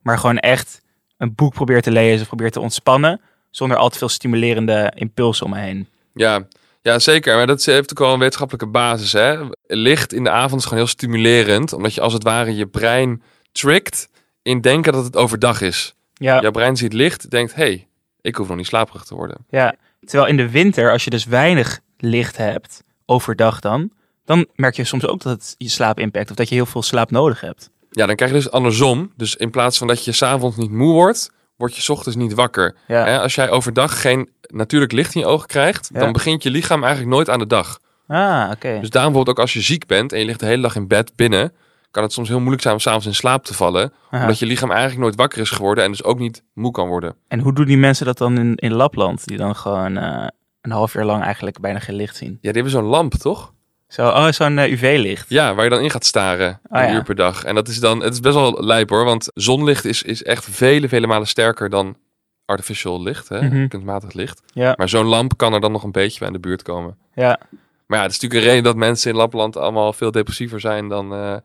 maar 0.01 0.18
gewoon 0.18 0.38
echt 0.38 0.81
een 1.18 1.36
boek 1.36 1.53
probeer 1.53 1.81
te 1.81 1.92
lezen 1.92 2.21
of 2.21 2.27
probeer 2.27 2.51
te 2.51 2.59
ontspannen, 2.59 3.21
zonder 3.50 3.77
al 3.77 3.89
te 3.89 3.97
veel 3.97 4.09
stimulerende 4.09 4.92
impulsen 4.95 5.45
om 5.45 5.51
me 5.51 5.59
heen. 5.59 5.88
Ja, 6.13 6.47
ja, 6.81 7.00
zeker. 7.00 7.36
Maar 7.36 7.47
dat 7.47 7.65
heeft 7.65 7.92
ook 7.92 8.00
wel 8.00 8.13
een 8.13 8.19
wetenschappelijke 8.19 8.68
basis. 8.68 9.12
Hè? 9.12 9.38
Licht 9.68 10.13
in 10.13 10.24
de 10.24 10.30
avond 10.30 10.59
is 10.59 10.68
gewoon 10.68 10.80
heel 10.80 10.94
stimulerend, 10.94 11.74
omdat 11.74 11.94
je 11.94 12.01
als 12.01 12.13
het 12.13 12.24
ware 12.24 12.56
je 12.56 12.68
brein 12.68 13.21
trickt 13.51 14.09
in 14.41 14.62
denken 14.62 14.94
dat 14.94 15.03
het 15.03 15.15
overdag 15.15 15.62
is. 15.62 15.95
Ja, 16.13 16.41
Jouw 16.41 16.51
brein 16.51 16.77
ziet 16.77 16.94
licht, 16.94 17.30
denkt, 17.30 17.56
hey, 17.56 17.88
ik 18.21 18.36
hoef 18.36 18.48
nog 18.48 18.57
niet 18.57 18.65
slaperig 18.65 19.03
te 19.03 19.15
worden. 19.15 19.38
Ja, 19.50 19.75
terwijl 20.00 20.30
in 20.30 20.38
de 20.38 20.50
winter, 20.50 20.91
als 20.91 21.03
je 21.03 21.09
dus 21.09 21.25
weinig 21.25 21.80
licht 21.97 22.38
hebt, 22.38 22.83
overdag 23.06 23.59
dan, 23.59 23.92
dan 24.25 24.45
merk 24.56 24.75
je 24.75 24.83
soms 24.83 25.06
ook 25.06 25.21
dat 25.21 25.33
het 25.33 25.56
je 25.57 25.69
slaap 25.69 26.00
impact 26.00 26.30
of 26.30 26.36
dat 26.36 26.50
je 26.50 26.56
heel 26.56 26.65
veel 26.65 26.83
slaap 26.83 27.12
nodig 27.12 27.42
hebt. 27.42 27.69
Ja, 27.92 28.06
dan 28.06 28.15
krijg 28.15 28.31
je 28.31 28.38
dus 28.38 28.51
andersom. 28.51 29.12
Dus 29.15 29.36
in 29.36 29.50
plaats 29.51 29.77
van 29.77 29.88
dat 29.88 30.06
je 30.06 30.12
s'avonds 30.12 30.57
niet 30.57 30.71
moe 30.71 30.94
wordt, 30.94 31.31
word 31.57 31.75
je 31.75 31.81
's 31.81 31.89
ochtends 31.89 32.18
niet 32.18 32.33
wakker. 32.33 32.75
Ja, 32.88 33.18
als 33.18 33.36
jij 33.36 33.50
overdag 33.50 34.01
geen 34.01 34.30
natuurlijk 34.47 34.92
licht 34.92 35.15
in 35.15 35.21
je 35.21 35.27
ogen 35.27 35.47
krijgt, 35.47 35.89
Ja. 35.94 36.00
dan 36.00 36.12
begint 36.12 36.44
je 36.44 36.50
lichaam 36.50 36.83
eigenlijk 36.83 37.13
nooit 37.13 37.30
aan 37.30 37.39
de 37.39 37.47
dag. 37.47 37.80
ah, 38.07 38.50
oké. 38.51 38.77
Dus 38.80 38.89
daarom 38.89 39.12
bijvoorbeeld 39.12 39.30
ook 39.30 39.39
als 39.39 39.53
je 39.53 39.62
ziek 39.62 39.86
bent 39.86 40.12
en 40.13 40.19
je 40.19 40.25
ligt 40.25 40.39
de 40.39 40.45
hele 40.45 40.62
dag 40.62 40.75
in 40.75 40.88
bed 40.88 41.12
binnen, 41.15 41.53
kan 41.91 42.03
het 42.03 42.13
soms 42.13 42.27
heel 42.27 42.38
moeilijk 42.39 42.62
zijn 42.62 42.74
om 42.74 42.80
s'avonds 42.80 43.06
in 43.06 43.15
slaap 43.15 43.45
te 43.45 43.53
vallen. 43.53 43.94
Aha. 44.09 44.21
Omdat 44.21 44.39
je 44.39 44.45
lichaam 44.45 44.69
eigenlijk 44.71 45.01
nooit 45.01 45.15
wakker 45.15 45.39
is 45.41 45.50
geworden 45.50 45.83
en 45.83 45.91
dus 45.91 46.03
ook 46.03 46.19
niet 46.19 46.44
moe 46.53 46.71
kan 46.71 46.88
worden. 46.88 47.15
En 47.27 47.39
hoe 47.39 47.53
doen 47.53 47.65
die 47.65 47.77
mensen 47.77 48.06
dat 48.06 48.18
dan 48.18 48.38
in, 48.38 48.56
in 48.56 48.74
Lapland, 48.74 49.25
die 49.27 49.38
dan 49.38 49.56
gewoon 49.56 49.98
eh, 49.98 50.27
een 50.65 50.71
half 50.71 50.94
jaar 50.94 51.06
lang 51.06 51.23
eigenlijk 51.23 51.59
bijna 51.59 51.79
geen 51.79 51.95
licht 51.95 52.15
zien? 52.15 52.29
Ja, 52.31 52.38
die 52.41 52.51
hebben 52.51 52.71
zo'n 52.71 52.83
lamp, 52.83 53.13
toch? 53.13 53.53
Zo, 53.88 54.07
oh, 54.07 54.27
zo'n 54.31 54.57
eh, 54.57 54.71
UV-licht. 54.71 55.29
Ja, 55.29 55.53
waar 55.53 55.63
je 55.63 55.69
dan 55.69 55.79
in 55.81 55.89
gaat 55.89 56.06
staren. 56.06 56.59
Ah, 56.69 56.81
een 56.81 56.88
ja. 56.88 56.94
uur 56.94 57.03
per 57.03 57.15
dag. 57.15 57.44
En 57.44 57.56
dat 57.56 57.67
is 57.67 57.79
dan, 57.79 58.01
het 58.03 58.13
is 58.13 58.19
best 58.19 58.35
wel 58.35 58.63
lijp 58.63 58.89
hoor, 58.89 59.06
want 59.06 59.31
zonlicht 59.33 59.85
is, 59.85 60.03
is 60.03 60.23
echt 60.23 60.45
vele, 60.50 60.89
vele 60.89 61.07
malen 61.07 61.27
sterker 61.27 61.69
dan 61.69 61.97
artificial 62.45 63.01
licht, 63.01 63.29
hè? 63.29 63.41
Mhm. 63.41 63.67
kunstmatig 63.67 64.13
licht. 64.13 64.41
Ja, 64.53 64.73
Maar 64.77 64.89
zo'n 64.89 65.06
lamp 65.06 65.38
kan 65.38 65.53
er 65.53 65.59
dan 65.62 65.71
nog 65.71 65.83
een 65.83 65.91
beetje 65.91 66.19
bij 66.19 66.27
in 66.27 66.33
de 66.33 66.39
buurt 66.39 66.62
komen. 66.62 66.97
ja. 67.15 67.39
Maar 67.88 67.97
ja, 67.97 68.03
het 68.03 68.13
is 68.13 68.19
natuurlijk 68.19 68.45
een 68.47 68.56
reden 68.56 68.71
dat 68.71 68.75
mensen 68.81 69.12
in 69.12 69.17
Lapland 69.17 69.57
allemaal 69.57 69.94
veel 69.94 70.12
depressiever 70.12 70.59
zijn 70.59 70.88
dan, 70.88 71.13
eh, 71.13 71.35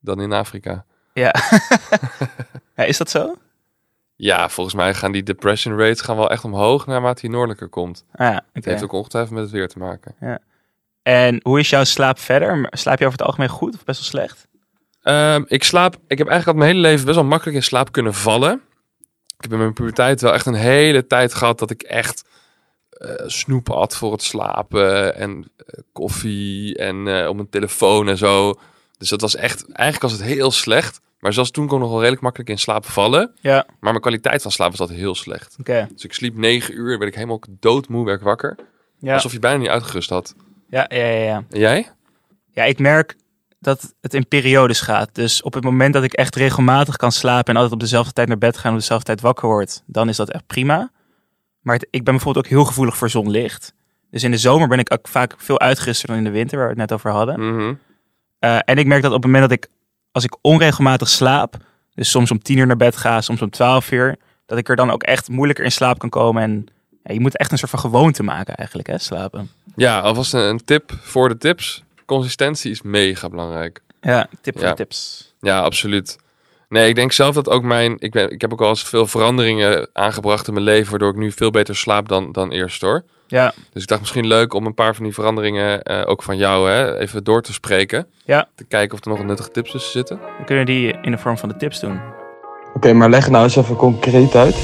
dan 0.00 0.20
in 0.20 0.32
Afrika. 0.32 0.84
Ja. 1.12 1.34
ja, 2.76 2.84
is 2.84 2.98
dat 2.98 3.10
zo? 3.10 3.34
Ja, 4.20 4.48
volgens 4.48 4.76
mij 4.76 4.94
gaan 4.94 5.12
die 5.12 5.22
depression 5.22 5.78
rates 5.78 6.00
gaan 6.00 6.16
wel 6.16 6.30
echt 6.30 6.44
omhoog 6.44 6.86
naarmate 6.86 7.26
je 7.26 7.32
noordelijker 7.32 7.68
komt. 7.68 8.04
Ah, 8.12 8.26
ja, 8.26 8.44
Het 8.52 8.64
heeft 8.64 8.82
ook 8.82 8.92
ongetwijfeld 8.92 9.34
met 9.34 9.42
het 9.42 9.52
weer 9.52 9.68
te 9.68 9.78
maken. 9.78 10.14
En 11.02 11.40
hoe 11.42 11.58
is 11.58 11.70
jouw 11.70 11.84
slaap 11.84 12.18
verder? 12.18 12.66
Slaap 12.70 12.98
je 12.98 13.06
over 13.06 13.18
het 13.18 13.26
algemeen 13.26 13.48
goed 13.48 13.74
of 13.74 13.84
best 13.84 14.00
wel 14.00 14.08
slecht? 14.08 14.48
Ehm, 15.02 15.42
ik 15.46 15.64
slaap, 15.64 15.94
ik 16.06 16.18
heb 16.18 16.28
eigenlijk 16.28 16.46
al 16.46 16.64
mijn 16.64 16.76
hele 16.76 16.88
leven 16.88 17.04
best 17.04 17.16
wel 17.16 17.24
makkelijk 17.24 17.56
in 17.56 17.62
slaap 17.62 17.92
kunnen 17.92 18.14
vallen. 18.14 18.60
Ik 19.36 19.42
heb 19.44 19.52
in 19.52 19.58
mijn 19.58 19.72
puberteit 19.72 20.20
wel 20.20 20.32
echt 20.32 20.46
een 20.46 20.54
hele 20.54 21.06
tijd 21.06 21.34
gehad 21.34 21.58
dat 21.58 21.70
ik 21.70 21.82
echt 21.82 22.24
eh 22.90 23.26
snoep 23.26 23.68
had 23.68 23.96
voor 23.96 24.12
het 24.12 24.22
slapen 24.22 25.14
en 25.14 25.50
eh, 25.56 25.78
koffie 25.92 26.76
en 26.76 27.08
eh, 27.08 27.28
op 27.28 27.34
mijn 27.34 27.48
telefoon 27.48 28.08
en 28.08 28.16
zo. 28.16 28.54
Dus 28.98 29.08
dat 29.08 29.20
was 29.20 29.36
echt, 29.36 29.72
eigenlijk 29.72 30.02
was 30.02 30.12
het 30.12 30.28
heel 30.28 30.50
slecht. 30.50 31.00
Maar 31.20 31.32
zelfs 31.32 31.50
toen 31.50 31.66
kon 31.66 31.74
ik 31.76 31.80
nog 31.80 31.90
wel 31.90 31.98
redelijk 31.98 32.22
makkelijk 32.22 32.50
in 32.50 32.58
slaap 32.58 32.86
vallen. 32.86 33.32
Ja, 33.40 33.54
Maar 33.66 33.90
mijn 33.90 34.00
kwaliteit 34.00 34.42
van 34.42 34.50
slaap 34.50 34.70
was 34.70 34.80
altijd 34.80 34.98
heel 34.98 35.14
slecht. 35.14 35.56
oké. 35.60 35.88
Dus 35.92 36.04
ik 36.04 36.12
sliep 36.12 36.36
negen 36.36 36.74
uur, 36.78 36.98
werd 36.98 37.10
ik 37.10 37.14
helemaal 37.14 37.40
doodmoe, 37.50 38.04
werd 38.04 38.18
ik 38.18 38.24
wakker. 38.24 38.56
Ja. 38.98 39.14
Alsof 39.14 39.32
je 39.32 39.38
bijna 39.38 39.58
niet 39.58 39.68
uitgerust 39.68 40.10
had. 40.10 40.34
Ja, 40.68 40.86
ja, 40.88 41.04
ja, 41.04 41.22
ja. 41.24 41.44
En 41.50 41.58
jij? 41.58 41.90
Ja, 42.50 42.64
ik 42.64 42.78
merk 42.78 43.16
dat 43.60 43.94
het 44.00 44.14
in 44.14 44.28
periodes 44.28 44.80
gaat. 44.80 45.14
Dus 45.14 45.42
op 45.42 45.54
het 45.54 45.64
moment 45.64 45.94
dat 45.94 46.02
ik 46.02 46.12
echt 46.12 46.34
regelmatig 46.36 46.96
kan 46.96 47.12
slapen 47.12 47.46
en 47.48 47.54
altijd 47.54 47.72
op 47.74 47.80
dezelfde 47.80 48.12
tijd 48.12 48.28
naar 48.28 48.38
bed 48.38 48.56
ga 48.58 48.64
en 48.68 48.74
op 48.74 48.80
dezelfde 48.80 49.06
tijd 49.06 49.20
wakker 49.20 49.48
word, 49.48 49.82
dan 49.86 50.08
is 50.08 50.16
dat 50.16 50.30
echt 50.30 50.46
prima. 50.46 50.90
Maar 51.60 51.74
het- 51.74 51.86
ik 51.90 52.04
ben 52.04 52.14
bijvoorbeeld 52.14 52.44
ook 52.44 52.50
heel 52.50 52.64
gevoelig 52.64 52.96
voor 52.96 53.10
zonlicht. 53.10 53.74
Dus 54.10 54.22
in 54.22 54.30
de 54.30 54.38
zomer 54.38 54.68
ben 54.68 54.78
ik 54.78 54.92
ook 54.92 55.08
vaak 55.08 55.34
veel 55.36 55.60
uitgeruster 55.60 56.08
dan 56.08 56.16
in 56.16 56.24
de 56.24 56.30
winter, 56.30 56.56
waar 56.58 56.66
we 56.66 56.72
het 56.80 56.90
net 56.90 56.92
over 56.92 57.10
hadden. 57.10 57.54
Mhm. 57.54 57.74
Eh, 58.38 58.58
en 58.64 58.76
ik 58.76 58.86
merk 58.86 59.02
dat 59.02 59.12
op 59.12 59.22
het 59.22 59.32
moment 59.32 59.50
dat 59.50 59.58
ik, 59.58 59.68
als 60.24 60.24
ik 60.26 60.36
onregelmatig 60.40 61.08
slaap, 61.08 61.56
dus 61.94 62.10
soms 62.10 62.30
om 62.30 62.42
tien 62.42 62.58
uur 62.58 62.66
naar 62.66 62.76
bed 62.76 62.96
ga, 62.96 63.20
soms 63.20 63.42
om 63.42 63.50
twaalf 63.50 63.90
uur, 63.90 64.16
dat 64.46 64.58
ik 64.58 64.68
er 64.68 64.76
dan 64.76 64.90
ook 64.90 65.02
echt 65.02 65.28
moeilijker 65.28 65.64
in 65.64 65.72
slaap 65.72 65.98
kan 65.98 66.08
komen. 66.08 66.42
En 66.42 66.66
ja, 67.04 67.12
je 67.14 67.20
moet 67.20 67.36
echt 67.36 67.52
een 67.52 67.58
soort 67.58 67.70
van 67.70 67.80
gewoonte 67.80 68.22
maken 68.22 68.54
eigenlijk, 68.54 68.88
hè, 68.88 68.98
slapen. 68.98 69.50
Ja, 69.76 70.00
alvast 70.00 70.34
een, 70.34 70.40
een 70.40 70.64
tip 70.64 70.92
voor 71.00 71.28
de 71.28 71.38
tips. 71.38 71.82
Consistentie 72.06 72.70
is 72.70 72.82
mega 72.82 73.28
belangrijk. 73.28 73.80
Ja, 74.00 74.28
tip 74.40 74.54
voor 74.54 74.64
Ja. 74.64 74.70
de 74.70 74.76
tips. 74.76 75.32
Ja, 75.40 75.60
absoluut. 75.60 76.16
Nee, 76.68 76.88
ik 76.88 76.94
denk 76.94 77.12
zelf 77.12 77.34
dat 77.34 77.48
ook 77.48 77.62
mijn... 77.62 77.96
Ik, 77.98 78.10
ben, 78.12 78.30
ik 78.30 78.40
heb 78.40 78.52
ook 78.52 78.60
al 78.60 78.68
eens 78.68 78.82
veel 78.82 79.06
veranderingen 79.06 79.88
aangebracht 79.92 80.46
in 80.46 80.52
mijn 80.52 80.64
leven... 80.64 80.90
waardoor 80.90 81.10
ik 81.10 81.16
nu 81.16 81.32
veel 81.32 81.50
beter 81.50 81.76
slaap 81.76 82.08
dan, 82.08 82.32
dan 82.32 82.50
eerst, 82.50 82.80
hoor. 82.80 83.04
Ja, 83.26 83.52
Dus 83.72 83.82
ik 83.82 83.88
dacht 83.88 84.00
misschien 84.00 84.26
leuk 84.26 84.54
om 84.54 84.66
een 84.66 84.74
paar 84.74 84.94
van 84.94 85.04
die 85.04 85.14
veranderingen... 85.14 85.82
eh, 85.82 86.02
ook 86.06 86.22
van 86.22 86.36
jou, 86.36 86.70
hè, 86.70 86.98
even 86.98 87.24
door 87.24 87.42
te 87.42 87.52
spreken. 87.52 88.06
Ja. 88.24 88.48
Te 88.54 88.64
kijken 88.64 88.98
of 88.98 89.04
er 89.04 89.10
nog 89.10 89.18
een 89.18 89.26
nuttige 89.26 89.50
tips 89.50 89.70
tussen 89.70 89.92
zitten. 89.92 90.18
dan 90.36 90.44
kunnen 90.44 90.64
we 90.64 90.72
die 90.72 90.98
in 91.02 91.10
de 91.10 91.18
vorm 91.18 91.38
van 91.38 91.48
de 91.48 91.56
tips 91.56 91.80
doen. 91.80 92.00
Oké, 92.74 92.92
maar 92.92 93.10
leg 93.10 93.28
nou 93.28 93.44
eens 93.44 93.56
even 93.56 93.76
concreet 93.76 94.34
uit. 94.34 94.56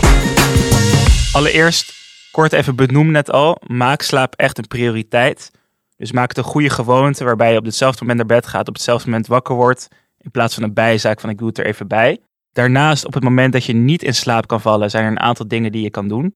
Allereerst, 1.33 1.93
kort 2.31 2.53
even 2.53 2.77
benoemd 2.77 3.11
net 3.11 3.31
al, 3.31 3.59
maak 3.67 4.03
slaap 4.03 4.35
echt 4.37 4.59
een 4.59 4.69
prioriteit. 4.69 5.51
Dus 5.97 6.13
maak 6.13 6.29
het 6.29 6.39
een 6.39 6.45
goede 6.45 6.71
gewoonte 6.71 7.25
waarbij 7.25 7.53
je 7.53 7.59
op 7.59 7.65
hetzelfde 7.65 7.99
moment 8.01 8.19
naar 8.19 8.39
bed 8.39 8.47
gaat, 8.47 8.69
op 8.69 8.75
hetzelfde 8.75 9.11
moment 9.11 9.27
wakker 9.27 9.55
wordt, 9.55 9.89
in 10.25 10.31
plaats 10.31 10.55
van 10.55 10.63
een 10.63 10.73
bijzaak 10.73 11.21
van 11.21 11.31
ik 11.31 11.39
doe 11.39 11.49
het 11.49 11.59
er 11.59 11.67
even 11.67 11.89
bij. 11.89 12.21
Daarnaast, 12.53 13.07
op 13.07 13.15
het 13.15 13.23
moment 13.23 13.53
dat 13.53 13.65
je 13.65 13.73
niet 13.73 14.03
in 14.03 14.15
slaap 14.15 14.47
kan 14.47 14.61
vallen, 14.61 14.91
zijn 14.91 15.05
er 15.05 15.11
een 15.11 15.21
aantal 15.21 15.49
dingen 15.49 15.73
die 15.73 15.83
je 15.83 15.91
kan 15.91 16.09
doen. 16.09 16.35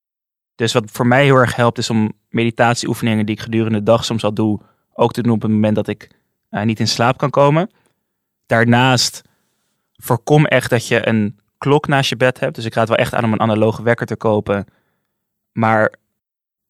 Dus 0.54 0.73
wat 0.73 0.90
voor 0.90 1.07
mij 1.07 1.25
heel 1.25 1.37
erg 1.37 1.57
helpt, 1.57 1.78
is 1.78 1.90
om 1.90 2.12
meditatieoefeningen 2.28 3.26
die 3.26 3.35
ik 3.35 3.40
gedurende 3.40 3.78
de 3.78 3.85
dag 3.85 4.04
soms 4.04 4.25
al 4.25 4.35
doe, 4.35 4.61
ook 4.92 5.12
te 5.12 5.23
doen 5.23 5.33
op 5.33 5.42
het 5.42 5.50
moment 5.50 5.75
dat 5.75 5.88
ik 5.88 6.11
eh, 6.49 6.62
niet 6.62 6.80
in 6.80 6.88
slaap 6.88 7.18
kan 7.18 7.30
komen. 7.30 7.71
Daarnaast 8.47 9.23
voorkom 9.92 10.47
echt 10.47 10.71
dat 10.71 10.88
je 10.88 11.09
een 11.09 11.38
klok 11.59 11.87
naast 11.87 12.09
je 12.09 12.16
bed 12.16 12.40
hebt. 12.40 12.54
Dus 12.54 12.64
ik 12.64 12.75
raad 12.75 12.88
wel 12.88 12.97
echt 12.97 13.14
aan 13.14 13.25
om 13.25 13.33
een 13.33 13.40
analoge 13.40 13.83
wekker 13.83 14.07
te 14.07 14.16
kopen. 14.16 14.66
Maar 15.52 15.95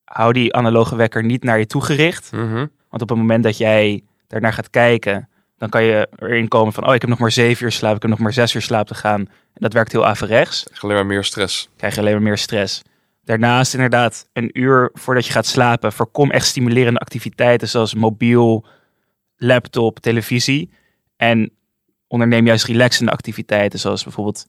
hou 0.04 0.32
die 0.32 0.54
analoge 0.54 0.96
wekker 0.96 1.24
niet 1.24 1.44
naar 1.44 1.58
je 1.58 1.66
toe 1.66 1.82
gericht. 1.84 2.32
Mhm. 2.32 2.66
Want 2.88 3.02
op 3.02 3.08
het 3.08 3.18
moment 3.18 3.42
dat 3.42 3.56
jij 3.58 4.04
daarnaar 4.26 4.52
gaat 4.52 4.70
kijken, 4.70 5.27
dan 5.58 5.68
kan 5.68 5.84
je 5.84 6.08
erin 6.18 6.48
komen 6.48 6.72
van, 6.72 6.86
oh, 6.86 6.94
ik 6.94 7.00
heb 7.00 7.10
nog 7.10 7.18
maar 7.18 7.32
zeven 7.32 7.64
uur 7.64 7.72
slaap, 7.72 7.96
ik 7.96 8.02
heb 8.02 8.10
nog 8.10 8.20
maar 8.20 8.32
zes 8.32 8.54
uur 8.54 8.62
slaap 8.62 8.86
te 8.86 8.94
gaan. 8.94 9.20
En 9.20 9.64
dat 9.64 9.72
werkt 9.72 9.92
heel 9.92 10.06
averechts. 10.06 10.68
Echt 10.68 10.82
Alleen 10.82 10.96
maar 10.96 11.06
meer 11.06 11.24
stress. 11.24 11.68
Krijg 11.76 11.94
je 11.94 12.00
alleen 12.00 12.12
maar 12.12 12.22
meer 12.22 12.38
stress. 12.38 12.82
Daarnaast 13.24 13.74
inderdaad, 13.74 14.28
een 14.32 14.50
uur 14.52 14.90
voordat 14.92 15.26
je 15.26 15.32
gaat 15.32 15.46
slapen, 15.46 15.92
voorkom 15.92 16.30
echt 16.30 16.46
stimulerende 16.46 17.00
activiteiten 17.00 17.68
zoals 17.68 17.94
mobiel, 17.94 18.66
laptop, 19.36 19.98
televisie. 19.98 20.70
En 21.16 21.50
onderneem 22.06 22.46
juist 22.46 22.64
relaxende 22.64 23.12
activiteiten 23.12 23.78
zoals 23.78 24.02
bijvoorbeeld 24.02 24.46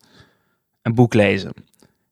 een 0.82 0.96
boek 0.96 1.14
lezen. 1.14 1.54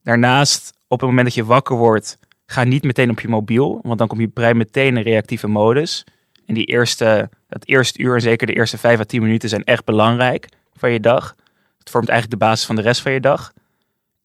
Daarnaast, 0.03 0.73
op 0.87 0.99
het 0.99 1.09
moment 1.09 1.25
dat 1.25 1.35
je 1.35 1.45
wakker 1.45 1.75
wordt, 1.75 2.17
ga 2.45 2.63
niet 2.63 2.83
meteen 2.83 3.09
op 3.09 3.19
je 3.19 3.27
mobiel, 3.27 3.79
want 3.81 3.99
dan 3.99 4.07
komt 4.07 4.21
je 4.21 4.27
brein 4.27 4.57
meteen 4.57 4.97
in 4.97 5.03
reactieve 5.03 5.47
modus. 5.47 6.05
En 6.47 6.53
die 6.53 6.65
eerste, 6.65 7.29
dat 7.47 7.65
eerste 7.65 7.99
uur 7.99 8.13
en 8.13 8.21
zeker 8.21 8.47
de 8.47 8.53
eerste 8.53 8.77
vijf 8.77 8.99
à 8.99 9.03
tien 9.03 9.21
minuten 9.21 9.49
zijn 9.49 9.63
echt 9.63 9.85
belangrijk 9.85 10.47
van 10.73 10.91
je 10.91 10.99
dag. 10.99 11.35
Het 11.79 11.89
vormt 11.89 12.09
eigenlijk 12.09 12.39
de 12.39 12.45
basis 12.45 12.65
van 12.65 12.75
de 12.75 12.81
rest 12.81 13.01
van 13.01 13.11
je 13.11 13.19
dag. 13.19 13.51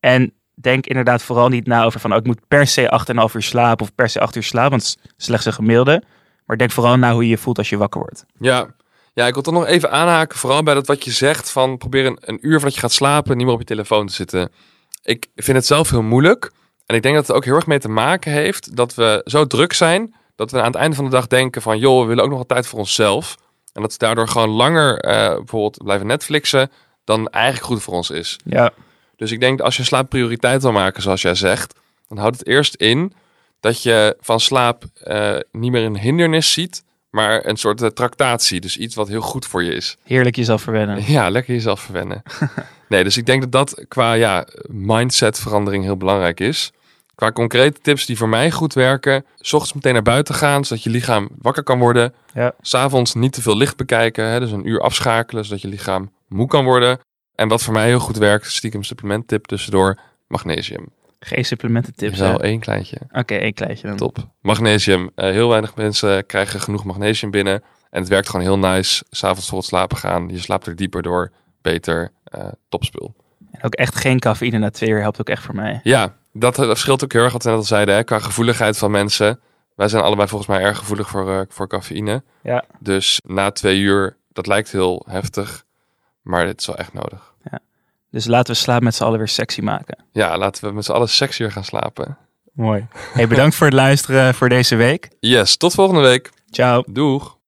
En 0.00 0.32
denk 0.54 0.86
inderdaad 0.86 1.22
vooral 1.22 1.48
niet 1.48 1.66
na 1.66 1.84
over 1.84 2.00
van, 2.00 2.12
oh, 2.12 2.16
ik 2.16 2.26
moet 2.26 2.48
per 2.48 2.66
se 2.66 3.04
8,5 3.28 3.34
uur 3.34 3.42
slapen 3.42 3.86
of 3.86 3.94
per 3.94 4.08
se 4.08 4.20
8 4.20 4.36
uur 4.36 4.42
slapen, 4.42 4.70
want 4.70 4.96
slechts 5.16 5.46
een 5.46 5.52
gemiddelde. 5.52 6.02
Maar 6.46 6.56
denk 6.56 6.70
vooral 6.70 6.96
na 6.96 7.12
hoe 7.12 7.22
je 7.22 7.28
je 7.28 7.38
voelt 7.38 7.58
als 7.58 7.68
je 7.68 7.76
wakker 7.76 8.00
wordt. 8.00 8.24
Ja. 8.38 8.74
ja, 9.14 9.26
ik 9.26 9.34
wil 9.34 9.42
toch 9.42 9.54
nog 9.54 9.66
even 9.66 9.90
aanhaken, 9.90 10.38
vooral 10.38 10.62
bij 10.62 10.74
dat 10.74 10.86
wat 10.86 11.04
je 11.04 11.10
zegt 11.10 11.50
van 11.50 11.78
probeer 11.78 12.06
een 12.06 12.38
uur 12.40 12.54
voordat 12.54 12.74
je 12.74 12.80
gaat 12.80 12.92
slapen 12.92 13.36
niet 13.36 13.44
meer 13.44 13.54
op 13.54 13.60
je 13.60 13.66
telefoon 13.66 14.06
te 14.06 14.12
zitten. 14.12 14.52
Ik 15.02 15.28
vind 15.34 15.56
het 15.56 15.66
zelf 15.66 15.90
heel 15.90 16.02
moeilijk. 16.02 16.52
En 16.86 16.96
ik 16.96 17.02
denk 17.02 17.14
dat 17.14 17.26
het 17.26 17.36
ook 17.36 17.44
heel 17.44 17.54
erg 17.54 17.66
mee 17.66 17.78
te 17.78 17.88
maken 17.88 18.32
heeft 18.32 18.76
dat 18.76 18.94
we 18.94 19.20
zo 19.24 19.46
druk 19.46 19.72
zijn, 19.72 20.14
dat 20.42 20.50
we 20.50 20.66
aan 20.66 20.72
het 20.72 20.80
einde 20.80 20.96
van 20.96 21.04
de 21.04 21.10
dag 21.10 21.26
denken 21.26 21.62
van, 21.62 21.78
joh, 21.78 22.00
we 22.00 22.06
willen 22.06 22.24
ook 22.24 22.30
nog 22.30 22.38
wat 22.38 22.48
tijd 22.48 22.66
voor 22.66 22.78
onszelf. 22.78 23.36
En 23.72 23.82
dat 23.82 23.92
we 23.92 23.98
daardoor 23.98 24.28
gewoon 24.28 24.48
langer 24.48 24.98
eh, 24.98 25.36
bijvoorbeeld 25.36 25.82
blijven 25.84 26.06
Netflixen 26.06 26.70
dan 27.04 27.28
eigenlijk 27.28 27.64
goed 27.64 27.82
voor 27.82 27.94
ons 27.94 28.10
is. 28.10 28.36
Ja, 28.44 28.72
Dus 29.16 29.30
ik 29.32 29.40
denk 29.40 29.56
dat 29.58 29.66
als 29.66 29.76
je 29.76 29.84
slaap 29.84 30.08
prioriteit 30.08 30.62
wil 30.62 30.72
maken, 30.72 31.02
zoals 31.02 31.22
jij 31.22 31.34
zegt, 31.34 31.74
dan 32.08 32.18
houdt 32.18 32.38
het 32.38 32.46
eerst 32.46 32.74
in 32.74 33.12
dat 33.60 33.82
je 33.82 34.16
van 34.20 34.40
slaap 34.40 34.84
eh, 34.94 35.36
niet 35.52 35.70
meer 35.70 35.84
een 35.84 35.98
hindernis 35.98 36.52
ziet, 36.52 36.82
maar 37.10 37.46
een 37.46 37.56
soort 37.56 37.82
uh, 37.82 37.88
tractatie. 37.88 38.60
Dus 38.60 38.76
iets 38.76 38.94
wat 38.94 39.08
heel 39.08 39.20
goed 39.20 39.46
voor 39.46 39.62
je 39.62 39.74
is. 39.74 39.96
heerlijk 40.02 40.36
jezelf 40.36 40.62
verwennen. 40.62 41.02
Ja, 41.12 41.30
lekker 41.30 41.54
jezelf 41.54 41.80
verwennen. 41.80 42.22
nee, 42.88 43.04
dus 43.04 43.16
ik 43.16 43.26
denk 43.26 43.40
dat 43.40 43.52
dat 43.52 43.84
qua 43.88 44.12
ja, 44.12 44.46
mindset 44.68 45.38
verandering 45.38 45.84
heel 45.84 45.96
belangrijk 45.96 46.40
is. 46.40 46.72
Qua 47.14 47.32
concrete 47.32 47.80
tips 47.80 48.06
die 48.06 48.16
voor 48.16 48.28
mij 48.28 48.50
goed 48.50 48.74
werken. 48.74 49.24
S 49.38 49.52
ochtends 49.52 49.72
meteen 49.72 49.92
naar 49.92 50.02
buiten 50.02 50.34
gaan, 50.34 50.64
zodat 50.64 50.82
je 50.84 50.90
lichaam 50.90 51.28
wakker 51.38 51.62
kan 51.62 51.78
worden. 51.78 52.14
Ja. 52.34 52.52
S'avonds 52.60 53.14
niet 53.14 53.32
te 53.32 53.42
veel 53.42 53.56
licht 53.56 53.76
bekijken, 53.76 54.24
hè, 54.24 54.40
dus 54.40 54.50
een 54.50 54.68
uur 54.68 54.80
afschakelen, 54.80 55.44
zodat 55.44 55.60
je 55.62 55.68
lichaam 55.68 56.12
moe 56.28 56.46
kan 56.46 56.64
worden. 56.64 56.98
En 57.34 57.48
wat 57.48 57.62
voor 57.62 57.72
mij 57.72 57.86
heel 57.86 57.98
goed 57.98 58.16
werkt, 58.16 58.50
stiekem 58.50 58.82
supplementtip 58.82 59.46
tussendoor, 59.46 59.98
magnesium. 60.26 60.88
Geen 61.20 61.44
supplemententips. 61.44 62.18
hè? 62.18 62.24
Wel 62.26 62.34
Oké, 62.34 62.42
één 62.44 62.60
kleintje. 62.60 62.98
één 63.26 63.54
kleintje 63.54 63.86
dan. 63.88 63.96
Top. 63.96 64.16
Magnesium. 64.40 65.10
Eh, 65.14 65.30
heel 65.30 65.48
weinig 65.48 65.74
mensen 65.74 66.26
krijgen 66.26 66.60
genoeg 66.60 66.84
magnesium 66.84 67.30
binnen. 67.30 67.62
En 67.90 68.00
het 68.00 68.08
werkt 68.08 68.28
gewoon 68.28 68.46
heel 68.46 68.58
nice. 68.58 69.04
S'avonds 69.10 69.48
voor 69.48 69.58
het 69.58 69.66
slapen 69.66 69.96
gaan. 69.96 70.28
Je 70.28 70.38
slaapt 70.38 70.66
er 70.66 70.76
dieper 70.76 71.02
door. 71.02 71.32
Beter. 71.62 72.12
eh 72.24 72.48
topspul. 72.68 73.14
En 73.52 73.62
ook 73.62 73.74
echt 73.74 73.96
geen 73.96 74.18
cafeïne 74.18 74.58
na 74.58 74.70
twee 74.70 74.90
uur 74.90 75.00
helpt 75.00 75.20
ook 75.20 75.28
echt 75.28 75.42
voor 75.42 75.54
mij. 75.54 75.80
Ja, 75.82 76.16
dat, 76.32 76.54
dat 76.54 76.66
verschilt 76.66 77.04
ook 77.04 77.12
heel 77.12 77.22
erg 77.22 77.32
wat 77.32 77.42
we 77.42 77.48
net 77.48 77.58
al 77.58 77.64
zeiden. 77.64 77.94
Hè, 77.94 78.04
qua 78.04 78.18
gevoeligheid 78.18 78.78
van 78.78 78.90
mensen. 78.90 79.40
Wij 79.76 79.88
zijn 79.88 80.02
allebei 80.02 80.28
volgens 80.28 80.50
mij 80.50 80.60
erg 80.60 80.78
gevoelig 80.78 81.08
voor, 81.08 81.30
eh, 81.30 81.40
voor 81.48 81.68
cafeïne. 81.68 82.22
Ja. 82.42 82.64
Dus 82.78 83.20
na 83.26 83.50
twee 83.50 83.78
uur, 83.78 84.16
dat 84.32 84.46
lijkt 84.46 84.72
heel 84.72 85.06
heftig. 85.08 85.64
Maar 86.22 86.46
het 86.46 86.60
is 86.60 86.66
wel 86.66 86.76
echt 86.76 86.92
nodig. 86.92 87.32
Dus 88.12 88.26
laten 88.26 88.52
we 88.52 88.60
slaap 88.60 88.82
met 88.82 88.94
z'n 88.94 89.04
allen 89.04 89.18
weer 89.18 89.28
sexy 89.28 89.60
maken. 89.60 90.04
Ja, 90.12 90.38
laten 90.38 90.64
we 90.64 90.74
met 90.74 90.84
z'n 90.84 90.92
allen 90.92 91.08
sexier 91.08 91.52
gaan 91.52 91.64
slapen. 91.64 92.18
Mooi. 92.52 92.86
Hey, 93.12 93.28
bedankt 93.28 93.54
voor 93.54 93.66
het 93.66 93.74
luisteren 93.74 94.34
voor 94.34 94.48
deze 94.48 94.76
week. 94.76 95.08
Yes, 95.20 95.56
tot 95.56 95.74
volgende 95.74 96.00
week. 96.00 96.30
Ciao. 96.50 96.82
Doeg. 96.86 97.38